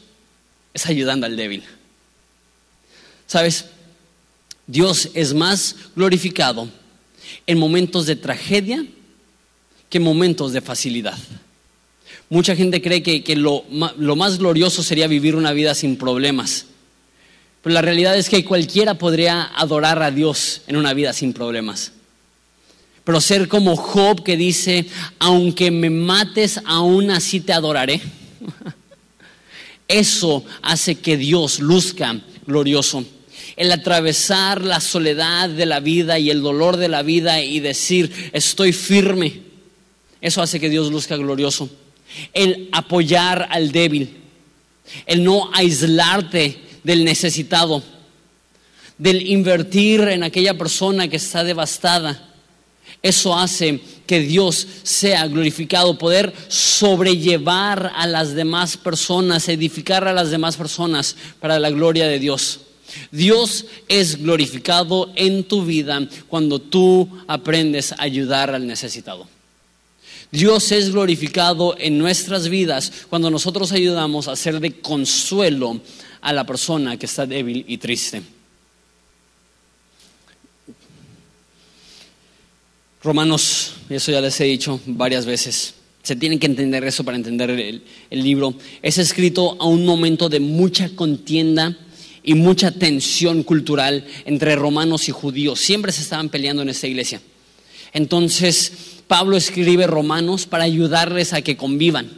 [0.74, 1.64] es ayudando al débil.
[3.28, 3.66] ¿Sabes?
[4.66, 6.70] Dios es más glorificado
[7.46, 8.86] en momentos de tragedia
[9.90, 11.18] que momentos de facilidad.
[12.30, 13.64] Mucha gente cree que, lo,
[13.98, 16.66] lo más glorioso sería vivir una vida sin problemas.
[17.62, 21.94] Pero la realidad es que cualquiera podría adorar a Dios en una vida sin problemas.
[23.06, 24.86] Pero ser como Job que dice,
[25.20, 28.02] aunque me mates, aún así te adoraré.
[29.88, 33.06] Eso hace que Dios luzca glorioso.
[33.56, 38.30] El atravesar la soledad de la vida y el dolor de la vida y decir,
[38.34, 39.47] estoy firme
[40.22, 41.70] eso hace que Dios luzca glorioso.
[42.34, 44.18] El apoyar al débil,
[45.06, 47.84] el no aislarte del necesitado,
[48.98, 52.24] del invertir en aquella persona que está devastada.
[53.02, 60.32] Eso hace que Dios sea glorificado, poder sobrellevar a las demás personas, edificar a las
[60.32, 62.62] demás personas para la gloria de Dios.
[63.12, 69.28] Dios es glorificado en tu vida cuando tú aprendes a ayudar al necesitado.
[70.32, 75.80] Dios es glorificado en nuestras vidas cuando nosotros ayudamos a ser de consuelo
[76.22, 78.22] a la persona que está débil y triste.
[83.02, 87.50] Romanos, eso ya les he dicho varias veces, se tiene que entender eso para entender
[87.50, 88.56] el, el, libro.
[88.82, 91.78] Es escrito a un momento de mucha contienda
[92.24, 95.60] y mucha tensión cultural entre romanos y judíos.
[95.60, 97.22] Siempre se estaban peleando en esta iglesia.
[97.94, 102.10] Entonces, Pablo escribe Romanos para ayudarles a que convivan.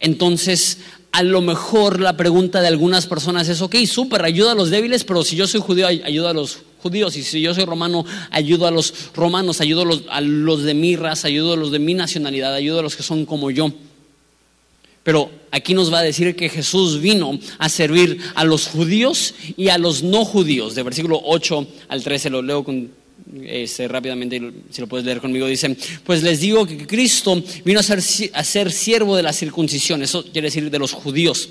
[0.00, 0.78] Entonces,
[1.12, 5.04] a lo mejor la pregunta de algunas personas es, ok, súper, ayuda a los débiles,
[5.04, 8.66] pero si yo soy judío, ayuda a los judíos, y si yo soy romano, ayudo
[8.66, 11.78] a los romanos, ayudo a los, a los de mi raza, ayudo a los de
[11.78, 13.72] mi nacionalidad, ayudo a los que son como yo.
[15.02, 19.68] Pero aquí nos va a decir que Jesús vino a servir a los judíos y
[19.68, 20.74] a los no judíos.
[20.74, 22.90] De versículo 8 al 13 lo leo con
[23.44, 24.40] este, rápidamente,
[24.70, 28.00] si lo puedes leer conmigo, dice, pues les digo que Cristo vino a ser,
[28.32, 31.48] a ser siervo de la circuncisión, eso quiere decir de los judíos,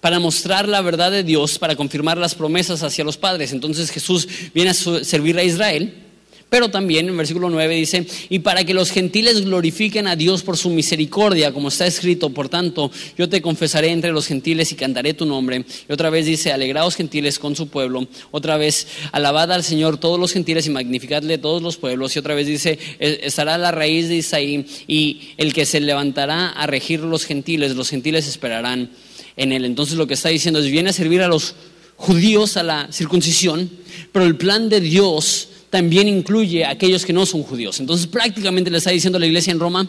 [0.00, 3.52] para mostrar la verdad de Dios, para confirmar las promesas hacia los padres.
[3.52, 6.07] Entonces Jesús viene a servir a Israel
[6.50, 10.56] pero también en versículo 9 dice, y para que los gentiles glorifiquen a Dios por
[10.56, 15.12] su misericordia, como está escrito, por tanto, yo te confesaré entre los gentiles y cantaré
[15.12, 15.64] tu nombre.
[15.88, 18.06] Y otra vez dice, alegraos gentiles con su pueblo.
[18.30, 22.16] Otra vez, alabad al Señor todos los gentiles y magnificadle todos los pueblos.
[22.16, 26.66] Y otra vez dice, estará la raíz de Isaí y el que se levantará a
[26.66, 28.90] regir los gentiles, los gentiles esperarán
[29.36, 29.64] en él.
[29.66, 31.54] Entonces lo que está diciendo es, viene a servir a los
[31.96, 33.70] judíos a la circuncisión,
[34.12, 37.80] pero el plan de Dios también incluye a aquellos que no son judíos.
[37.80, 39.88] Entonces prácticamente le está diciendo la iglesia en Roma,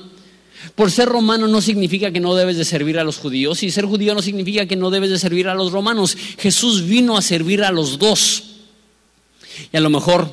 [0.76, 3.86] por ser romano no significa que no debes de servir a los judíos y ser
[3.86, 6.18] judío no significa que no debes de servir a los romanos.
[6.38, 8.44] Jesús vino a servir a los dos.
[9.72, 10.30] Y a lo mejor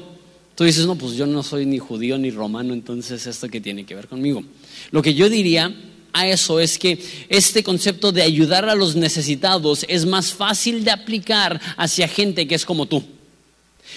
[0.55, 3.85] tú dices, no, pues yo no soy ni judío ni romano, entonces esto qué tiene
[3.85, 4.43] que ver conmigo.
[4.91, 5.75] Lo que yo diría
[6.13, 10.91] a eso es que este concepto de ayudar a los necesitados es más fácil de
[10.91, 13.05] aplicar hacia gente que es como tú.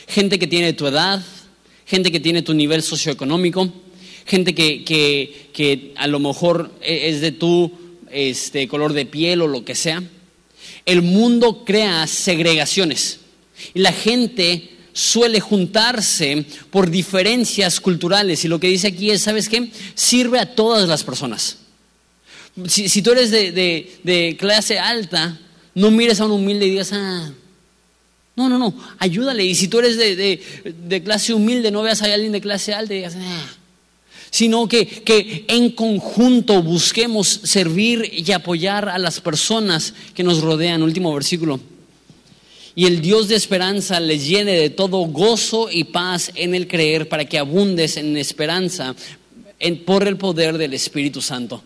[0.08, 1.24] Gente que tiene tu edad,
[1.90, 3.74] gente que tiene tu nivel socioeconómico,
[4.28, 7.72] gente que, a lo mejor e, es de tu
[8.12, 10.04] este, color de piel o lo que sea.
[10.86, 13.22] El mundo crea segregaciones
[13.74, 19.50] y la gente suele juntarse por diferencias culturales y lo que dice aquí es, ¿sabes
[19.50, 19.72] qué?
[19.96, 21.58] Sirve a todas las personas.
[22.68, 25.40] Si, tú eres de, clase alta,
[25.74, 27.32] no mires a un humilde y digas, ah,
[28.40, 29.44] no, no, no, ayúdale.
[29.44, 33.04] Y si tú eres de, clase humilde, no veas a alguien de clase alta y
[33.04, 33.10] ah.
[34.32, 40.84] Sino que, que en conjunto busquemos servir y apoyar a las personas que nos rodean.
[40.84, 41.60] Último versículo.
[42.76, 47.10] Y el Dios de esperanza les llene de todo gozo y paz en el creer
[47.10, 48.96] para que abundes en esperanza
[49.86, 51.62] por el poder del Espíritu Santo.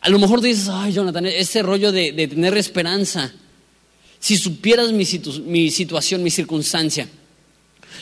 [0.00, 3.32] A lo mejor dices, ay Jonathan, ese rollo de tener esperanza,
[4.22, 7.08] si supieras mi, situación, mi circunstancia,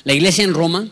[0.05, 0.87] la iglesia en Roma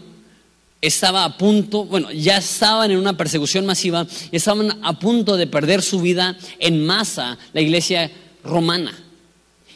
[0.80, 5.46] estaba a punto, bueno, ya estaban en una persecución masiva y estaban a punto de
[5.46, 8.10] perder su vida en masa, la iglesia
[8.42, 8.98] romana.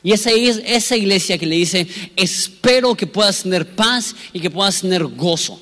[0.02, 1.86] Y esa es esa iglesia que le dice,
[2.16, 5.60] espero que puedas tener paz y que puedas tener gozo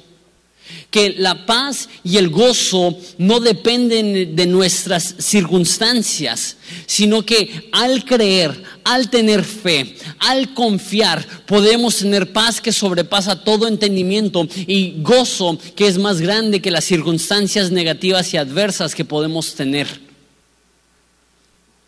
[0.90, 6.56] que la paz y el gozo no dependen de nuestras circunstancias,
[6.86, 13.68] sino que al creer, al tener fe, al confiar, podemos tener paz que sobrepasa todo
[13.68, 19.54] entendimiento y gozo que es más grande que las circunstancias negativas y adversas que podemos
[19.54, 19.86] tener.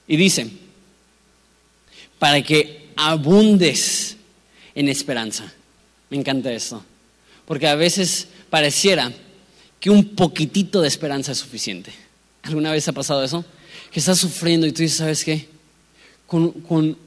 [0.06, 0.50] Y dice,
[2.18, 4.16] para que abundes
[4.74, 5.52] en esperanza.
[6.10, 6.84] Me encanta esto,
[7.46, 9.10] porque a veces pareciera
[9.80, 11.90] que un poquitito de esperanza es suficiente.
[12.42, 13.46] ¿Alguna vez ha pasado eso?
[13.90, 15.48] Que estás sufriendo y tú dices, ¿sabes qué?
[16.26, 16.98] Con,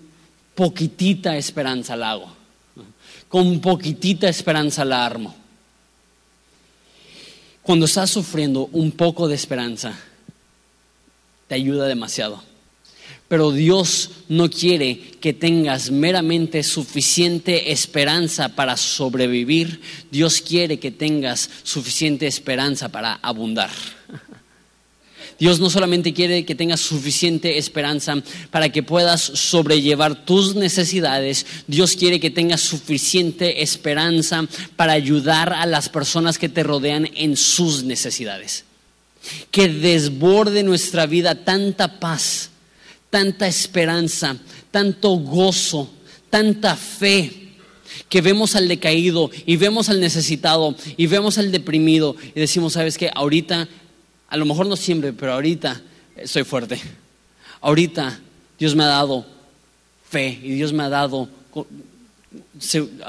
[0.55, 2.35] poquitita esperanza la hago.
[3.29, 5.35] Con poquitita esperanza la armo.
[7.61, 9.95] Cuando estás sufriendo, un poco de esperanza
[11.47, 12.41] te ayuda demasiado.
[13.27, 19.81] Pero Dios no quiere que tengas meramente suficiente esperanza para sobrevivir.
[20.11, 23.71] Dios quiere que tengas suficiente esperanza para abundar.
[25.39, 28.15] Dios no solamente quiere que tengas suficiente esperanza
[28.51, 35.65] para que puedas sobrellevar tus necesidades, Dios quiere que tengas suficiente esperanza para ayudar a
[35.65, 38.63] las personas que te rodean en sus necesidades.
[39.51, 42.51] Que desborde nuestra vida tanta paz
[43.15, 44.35] tanta esperanza,
[44.71, 45.89] tanto gozo,
[46.29, 47.31] tanta fe,
[48.09, 52.97] que vemos al decaído y vemos al necesitado y vemos al deprimido y decimos, ¿sabes
[52.97, 53.09] qué?
[53.15, 53.69] Ahorita,
[54.27, 55.81] a lo mejor no siempre, pero ahorita
[56.25, 56.77] soy fuerte.
[57.61, 58.19] Ahorita
[58.59, 59.25] Dios me ha dado
[60.09, 61.29] fe y Dios me ha dado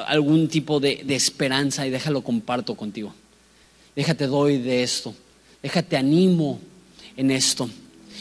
[0.06, 3.12] algún tipo de esperanza y déjalo comparto contigo.
[3.96, 5.12] Déjate doy de esto.
[5.60, 6.60] Déjate animo
[7.16, 7.68] en esto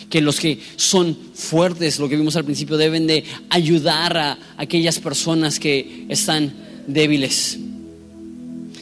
[0.09, 4.99] que los que son fuertes, lo que vimos al principio, deben de ayudar a aquellas
[4.99, 6.53] personas que están
[6.87, 7.59] débiles.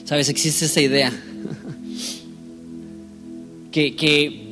[0.05, 1.11] Sabes, existe esta idea
[3.71, 4.43] que,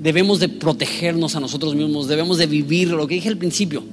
[0.00, 3.84] debemos de protegernos a nosotros mismos, debemos de vivir lo que dije al principio.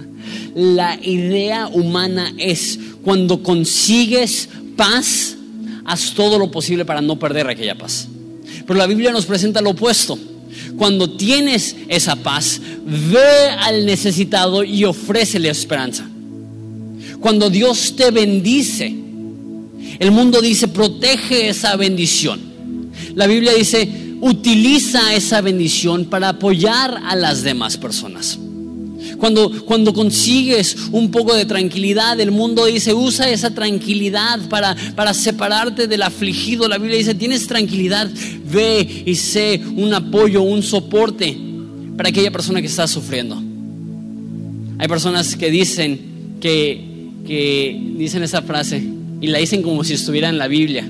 [0.54, 5.36] La idea humana es cuando consigues paz,
[5.84, 8.08] haz todo lo posible para no perder aquella paz.
[8.66, 10.18] Pero la Biblia nos presenta lo opuesto
[10.76, 16.08] cuando tienes esa paz, ve al necesitado y ofrécele esperanza.
[17.20, 18.86] Cuando Dios te bendice,
[19.98, 22.40] el mundo dice, protege esa bendición.
[23.14, 23.88] La Biblia dice,
[24.20, 28.38] utiliza esa bendición para apoyar a las demás personas.
[29.18, 35.14] Cuando, cuando consigues un poco de tranquilidad, el mundo dice, usa esa tranquilidad para, para
[35.14, 36.68] separarte del afligido.
[36.68, 38.10] La Biblia dice, tienes tranquilidad,
[38.50, 41.36] ve y sé un apoyo, un soporte
[41.96, 43.40] para aquella persona que está sufriendo.
[44.78, 46.00] Hay personas que dicen
[46.40, 48.82] que, que dicen esa frase
[49.20, 50.88] y la dicen como si estuviera en la Biblia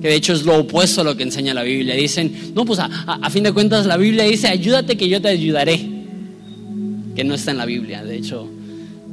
[0.00, 1.94] que de hecho es lo opuesto a lo que enseña la Biblia.
[1.94, 5.28] Dicen, no, pues a, a, fin de cuentas la Biblia dice, ayúdate que yo te
[5.28, 5.99] ayudaré
[7.14, 8.04] que no está en la Biblia.
[8.04, 8.48] De hecho,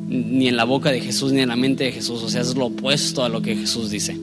[0.08, 2.22] ni en la boca de Jesús, ni en la mente de Jesús.
[2.24, 4.18] O sea, es lo opuesto a lo que Jesús dice.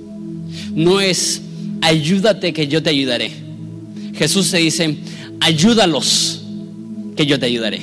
[0.74, 1.42] No es
[1.80, 3.30] ayúdate que yo te ayudaré.
[4.14, 4.96] Jesús se dice,
[5.40, 6.42] ayúdalos
[7.16, 7.80] que yo te ayudaré.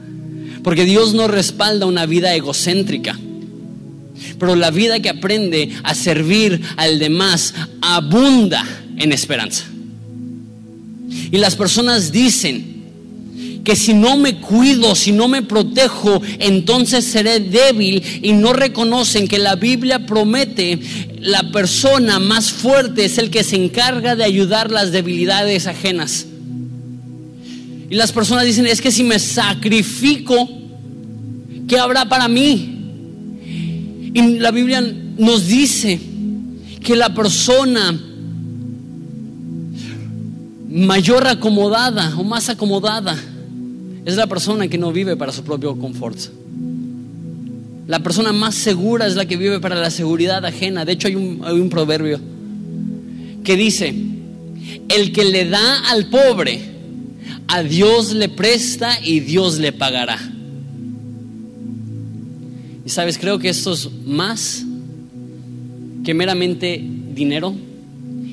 [0.62, 3.18] Porque Dios no respalda una vida egocéntrica.
[4.38, 8.64] Pero la vida que aprende a servir al demás abunda
[8.96, 9.64] en esperanza.
[11.30, 12.73] Y las personas dicen,
[13.64, 19.26] que si no me cuido, si no me protejo, entonces seré débil y no reconocen
[19.26, 20.78] que la Biblia promete
[21.20, 26.26] la persona más fuerte es el que se encarga de ayudar las debilidades ajenas.
[27.88, 30.46] Y las personas dicen, es que si me sacrifico,
[31.66, 32.70] ¿qué habrá para mí?
[34.12, 34.82] Y la Biblia
[35.16, 35.98] nos dice
[36.82, 37.98] que la persona
[40.68, 43.16] mayor acomodada o más acomodada
[44.04, 46.18] es la persona que no vive para su propio confort.
[47.86, 50.84] La persona más segura es la que vive para la seguridad ajena.
[50.84, 52.18] De hecho, hay un, hay un proverbio
[53.44, 53.94] que dice,
[54.88, 56.60] el que le da al pobre,
[57.46, 60.18] a Dios le presta y Dios le pagará.
[62.86, 64.64] Y sabes, creo que esto es más
[66.04, 66.82] que meramente
[67.14, 67.54] dinero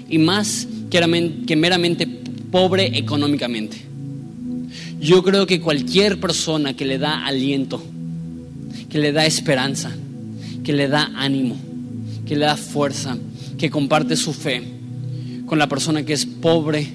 [0.09, 2.07] y más que meramente
[2.51, 3.90] pobre económicamente.
[5.01, 7.83] Yo creo que cualquier persona que le da aliento,
[8.87, 9.91] que le da esperanza,
[10.63, 11.55] que le da ánimo,
[12.27, 13.17] que le da fuerza,
[13.57, 14.61] que comparte su fe
[15.47, 16.87] con la persona que es pobre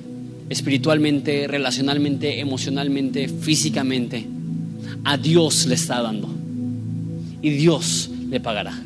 [0.48, 4.24] espiritualmente, relacionalmente, emocionalmente, físicamente,
[5.02, 6.32] a Dios le está dando.
[7.42, 8.85] Y Dios le pagará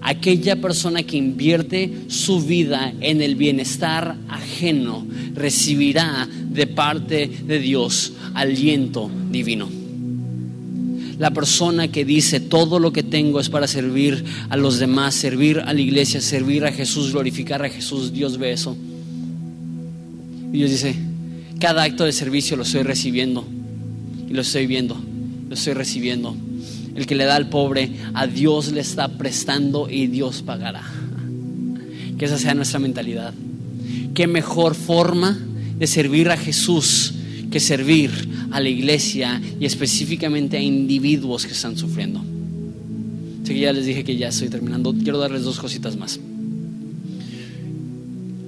[0.00, 8.12] aquella persona que invierte su vida en el bienestar ajeno recibirá de parte de Dios
[8.34, 9.68] aliento divino.
[11.18, 15.58] La persona que dice todo lo que tengo es para servir a los demás, servir
[15.58, 18.76] a la iglesia, servir a Jesús, glorificar a Jesús, Dios ve eso.
[20.52, 20.94] Y Dios dice,
[21.58, 23.44] cada acto de servicio lo estoy recibiendo
[24.28, 24.96] y lo estoy viendo,
[25.48, 26.36] lo estoy recibiendo
[26.94, 30.82] el que le da al pobre, a Dios le está prestando y Dios pagará.
[32.18, 33.32] Que esa sea nuestra mentalidad.
[34.14, 35.38] Qué mejor forma
[35.78, 37.14] de servir a Jesús
[37.50, 38.10] que servir
[38.50, 42.20] a la iglesia y específicamente a individuos que están sufriendo.
[43.42, 44.92] Así que ya les dije que ya estoy terminando.
[44.92, 46.20] Quiero darles dos cositas más.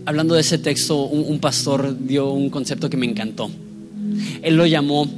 [0.04, 3.50] Hablando de ese texto, un, un pastor dio un concepto que me encantó.
[4.42, 5.08] Él lo llamó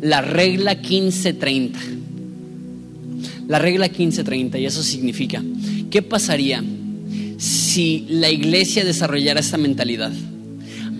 [0.00, 1.78] la regla 1530
[3.48, 5.42] la regla 1530 y eso significa,
[5.90, 6.64] ¿qué pasaría
[7.36, 10.12] si la iglesia desarrollara esta mentalidad?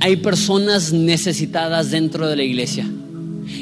[0.01, 2.87] Hay personas necesitadas dentro de la iglesia.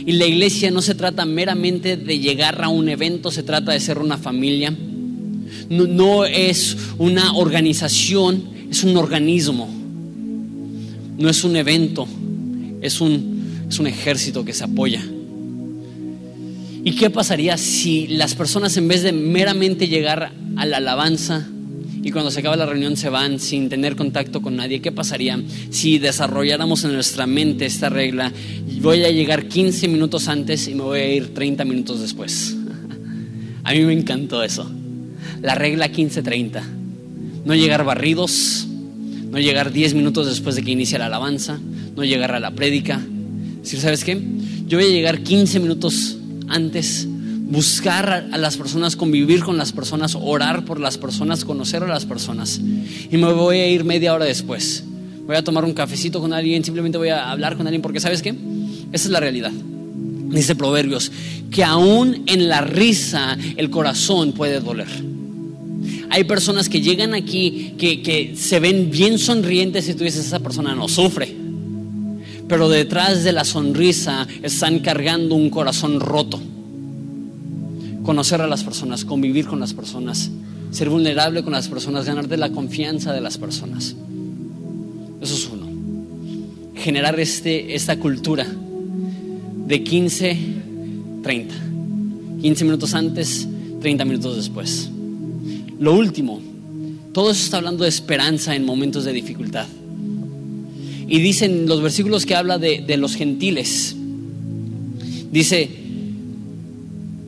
[0.05, 3.81] Y la iglesia no se trata meramente de llegar a un evento, se trata de
[3.81, 4.75] ser una familia.
[5.69, 9.69] No, es una organización, es un organismo.
[11.19, 12.09] No es un evento,
[12.81, 15.03] es un, es un ejército que se apoya.
[16.85, 21.47] ¿Y qué pasaría si las personas en vez de meramente llegar a la alabanza
[22.03, 24.81] y cuando se acaba la reunión se van sin tener contacto con nadie?
[24.81, 28.33] ¿Qué pasaría si desarrolláramos en nuestra mente esta regla?
[28.81, 32.57] Voy a llegar 15 minutos antes y me voy a ir 30 minutos después.
[33.65, 34.69] A mí me encantó eso.
[35.41, 36.63] La regla 15-30.
[37.45, 38.67] No llegar barridos,
[39.31, 41.61] no llegar 10 minutos después de que inicie la alabanza,
[41.95, 43.01] no llegar a la prédica.
[43.63, 44.21] Si ¿sabes qué?
[44.67, 46.19] Yo voy a llegar 15 minutos
[46.53, 51.87] antes, buscar a las personas, convivir con las personas, orar por las personas, conocer a
[51.87, 52.61] las personas.
[53.11, 54.85] Y me voy a ir media hora después.
[55.27, 58.23] Voy a tomar un cafecito con alguien, simplemente voy a hablar con alguien, porque ¿sabes
[58.23, 58.31] qué?
[58.93, 59.53] Esa es la realidad.
[59.53, 61.11] Dice Proverbios,
[61.51, 64.89] que aún en la risa el corazón puede doler.
[66.11, 70.41] Hay personas que llegan aquí que, que se ven bien sonrientes y tú dices, esa
[70.41, 71.42] persona no sufre
[72.53, 76.39] pero detrás de la sonrisa están cargando un corazón roto.
[78.03, 80.31] Conocer a las personas, convivir con las personas,
[80.71, 83.97] ser vulnerable con las personas, ganarte la confianza de las personas.
[85.23, 85.67] Eso es uno.
[86.75, 88.47] Generar este, esta cultura
[89.67, 90.39] de 15,
[91.23, 91.55] 30.
[92.43, 93.49] 15 minutos antes,
[93.81, 94.91] 30 minutos después.
[95.81, 96.39] Lo último,
[97.15, 99.65] todo eso está hablando de esperanza en momentos de dificultad.
[101.09, 103.97] Y dicen los versículos que habla de, los gentiles.
[105.31, 105.69] Dice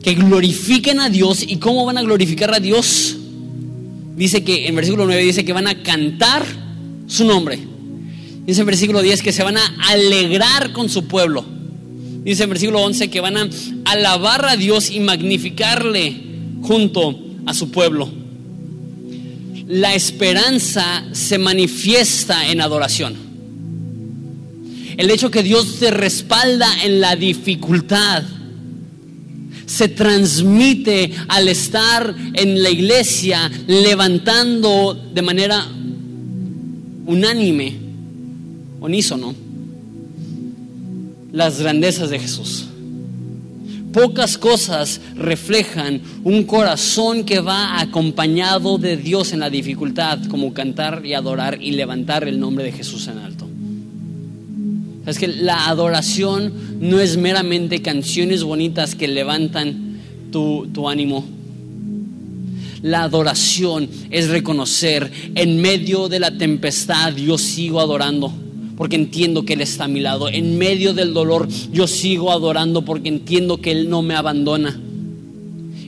[0.03, 1.43] que glorifiquen a Dios.
[1.47, 3.17] ¿Y cómo van a glorificar a Dios?
[4.15, 6.45] Dice que en versículo 9 dice que van a cantar
[7.07, 7.59] su nombre.
[8.45, 11.45] Dice en versículo 10 que se van a alegrar con su pueblo.
[12.23, 13.49] Dice en versículo 11 que van a
[13.85, 16.15] alabar a Dios y magnificarle
[16.61, 18.09] junto a su pueblo.
[19.67, 23.15] La esperanza se manifiesta en adoración.
[24.97, 28.23] El hecho que Dios te respalda en la dificultad
[29.65, 35.65] se transmite al estar en la iglesia levantando de manera
[37.05, 37.75] unánime,
[38.79, 39.35] unísono,
[41.31, 42.65] las grandezas de Jesús.
[43.91, 51.05] Pocas cosas reflejan un corazón que va acompañado de Dios en la dificultad, como cantar
[51.05, 53.44] y adorar y levantar el nombre de Jesús en alto.
[55.05, 59.99] Es que la adoración no es meramente canciones bonitas que levantan
[60.31, 61.25] tu, tu ánimo.
[62.81, 68.31] La adoración es reconocer en medio de la tempestad yo sigo adorando
[68.77, 70.29] porque entiendo que Él está a mi lado.
[70.29, 74.79] En medio del dolor yo sigo adorando porque entiendo que Él no me abandona.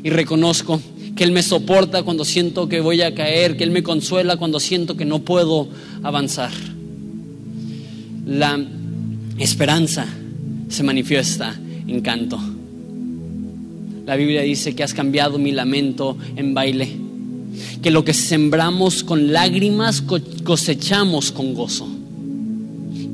[0.03, 0.79] Y reconozco
[1.15, 4.59] que Él me soporta cuando siento que voy a caer, que Él me consuela cuando
[4.59, 5.67] siento que no puedo
[6.03, 6.51] avanzar.
[8.25, 8.57] La
[9.37, 10.05] esperanza
[10.69, 11.55] se manifiesta
[11.87, 12.39] en canto.
[14.05, 16.89] La Biblia dice que has cambiado mi lamento en baile,
[17.81, 20.01] que lo que sembramos con lágrimas
[20.43, 21.87] cosechamos con gozo.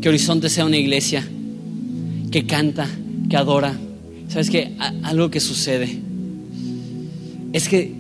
[0.02, 1.28] Que Horizonte sea una iglesia
[2.32, 2.88] que canta,
[3.30, 3.78] que adora.
[4.28, 4.76] ¿Sabes qué?
[5.04, 6.00] Algo que sucede
[7.54, 7.94] es que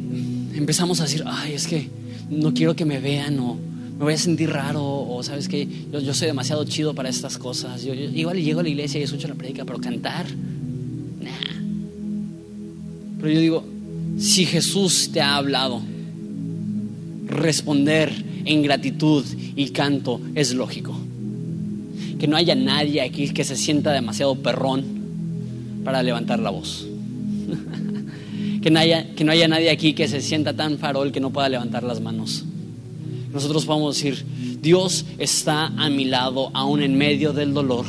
[0.55, 1.89] empezamos a decir, ay, es que
[2.29, 3.57] no quiero que me vean o
[4.03, 7.83] me voy a sentir raro o sabes que yo, soy demasiado chido para estas cosas.
[7.83, 10.25] Yo, igual llego a la iglesia y escucho la predica, pero cantar,
[11.21, 11.31] nah.
[13.17, 13.65] Pero yo digo,
[14.17, 15.81] si Jesús te ha hablado,
[17.27, 18.11] responder
[18.43, 19.23] en gratitud
[19.55, 20.99] y canto es lógico
[22.19, 24.83] que no haya nadie aquí que se sienta demasiado perrón
[25.85, 26.85] para levantar la voz.
[28.61, 31.29] que, no haya, que no haya nadie aquí que se sienta tan farol que no
[31.29, 32.43] pueda levantar las manos.
[33.33, 34.23] Nosotros podemos decir,
[34.61, 37.85] Dios está a mi lado aún en medio del dolor.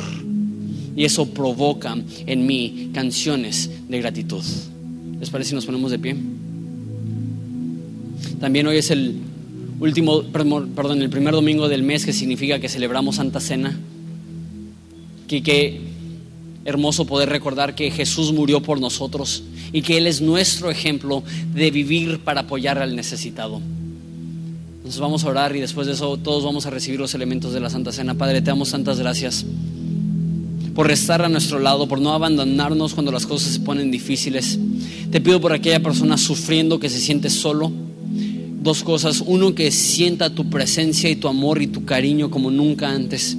[0.95, 4.43] Y eso provoca en mí canciones de gratitud.
[5.19, 6.15] ¿Les parece si nos ponemos de pie?
[8.39, 9.17] También hoy es el
[9.79, 13.77] último, perdón, el primer domingo del mes que significa que celebramos Santa Cena
[15.27, 15.81] que qué
[16.65, 21.23] hermoso poder recordar que Jesús murió por nosotros y que Él es nuestro ejemplo
[21.53, 23.61] de vivir para apoyar al necesitado.
[24.85, 27.59] Entonces vamos a orar y después de eso todos vamos a recibir los elementos de
[27.59, 28.13] la Santa Cena.
[28.13, 29.43] Padre, te damos tantas gracias
[30.75, 34.59] por estar a nuestro lado, por no abandonarnos cuando las cosas se ponen difíciles.
[35.09, 37.71] Te pido por aquella persona sufriendo que se siente solo.
[38.61, 39.23] Dos cosas.
[39.25, 43.35] Uno, que sienta tu presencia y tu amor y tu cariño como nunca antes.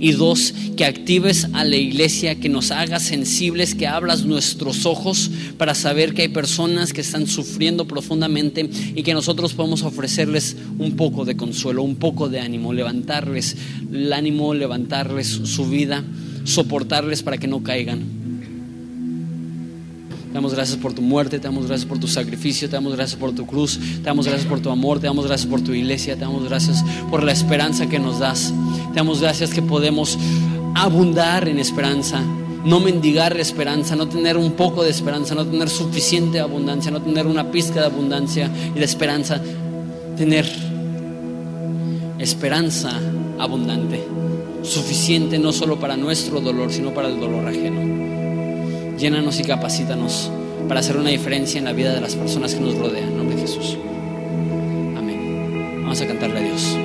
[0.00, 5.30] Y dos, que actives a la iglesia, que nos hagas sensibles, que abras nuestros ojos
[5.58, 10.96] para saber que hay personas que están sufriendo profundamente y que nosotros podemos ofrecerles un
[10.96, 13.56] poco de consuelo, un poco de ánimo, levantarles
[13.92, 16.02] el ánimo, levantarles su vida,
[16.44, 18.19] soportarles para que no caigan.
[20.30, 23.18] Te damos gracias por tu muerte, te damos gracias por tu sacrificio, te damos gracias
[23.18, 26.14] por tu cruz, te damos gracias por tu amor, te damos gracias por tu iglesia,
[26.14, 28.54] te damos gracias por la esperanza que nos das.
[28.90, 30.16] Te damos gracias que podemos
[30.76, 32.22] abundar en esperanza,
[32.64, 37.26] no mendigar esperanza, no tener un poco de esperanza, no tener suficiente abundancia, no tener
[37.26, 39.42] una pizca de abundancia y de esperanza,
[40.16, 40.46] tener
[42.20, 42.92] esperanza
[43.36, 44.00] abundante,
[44.62, 48.09] suficiente no solo para nuestro dolor, sino para el dolor ajeno.
[49.00, 50.30] Llénanos y capacítanos
[50.68, 53.08] para hacer una diferencia en la vida de las personas que nos rodean.
[53.08, 53.78] En nombre de Jesús.
[54.94, 55.80] Amén.
[55.80, 56.76] Vamos a cantarle a Dios.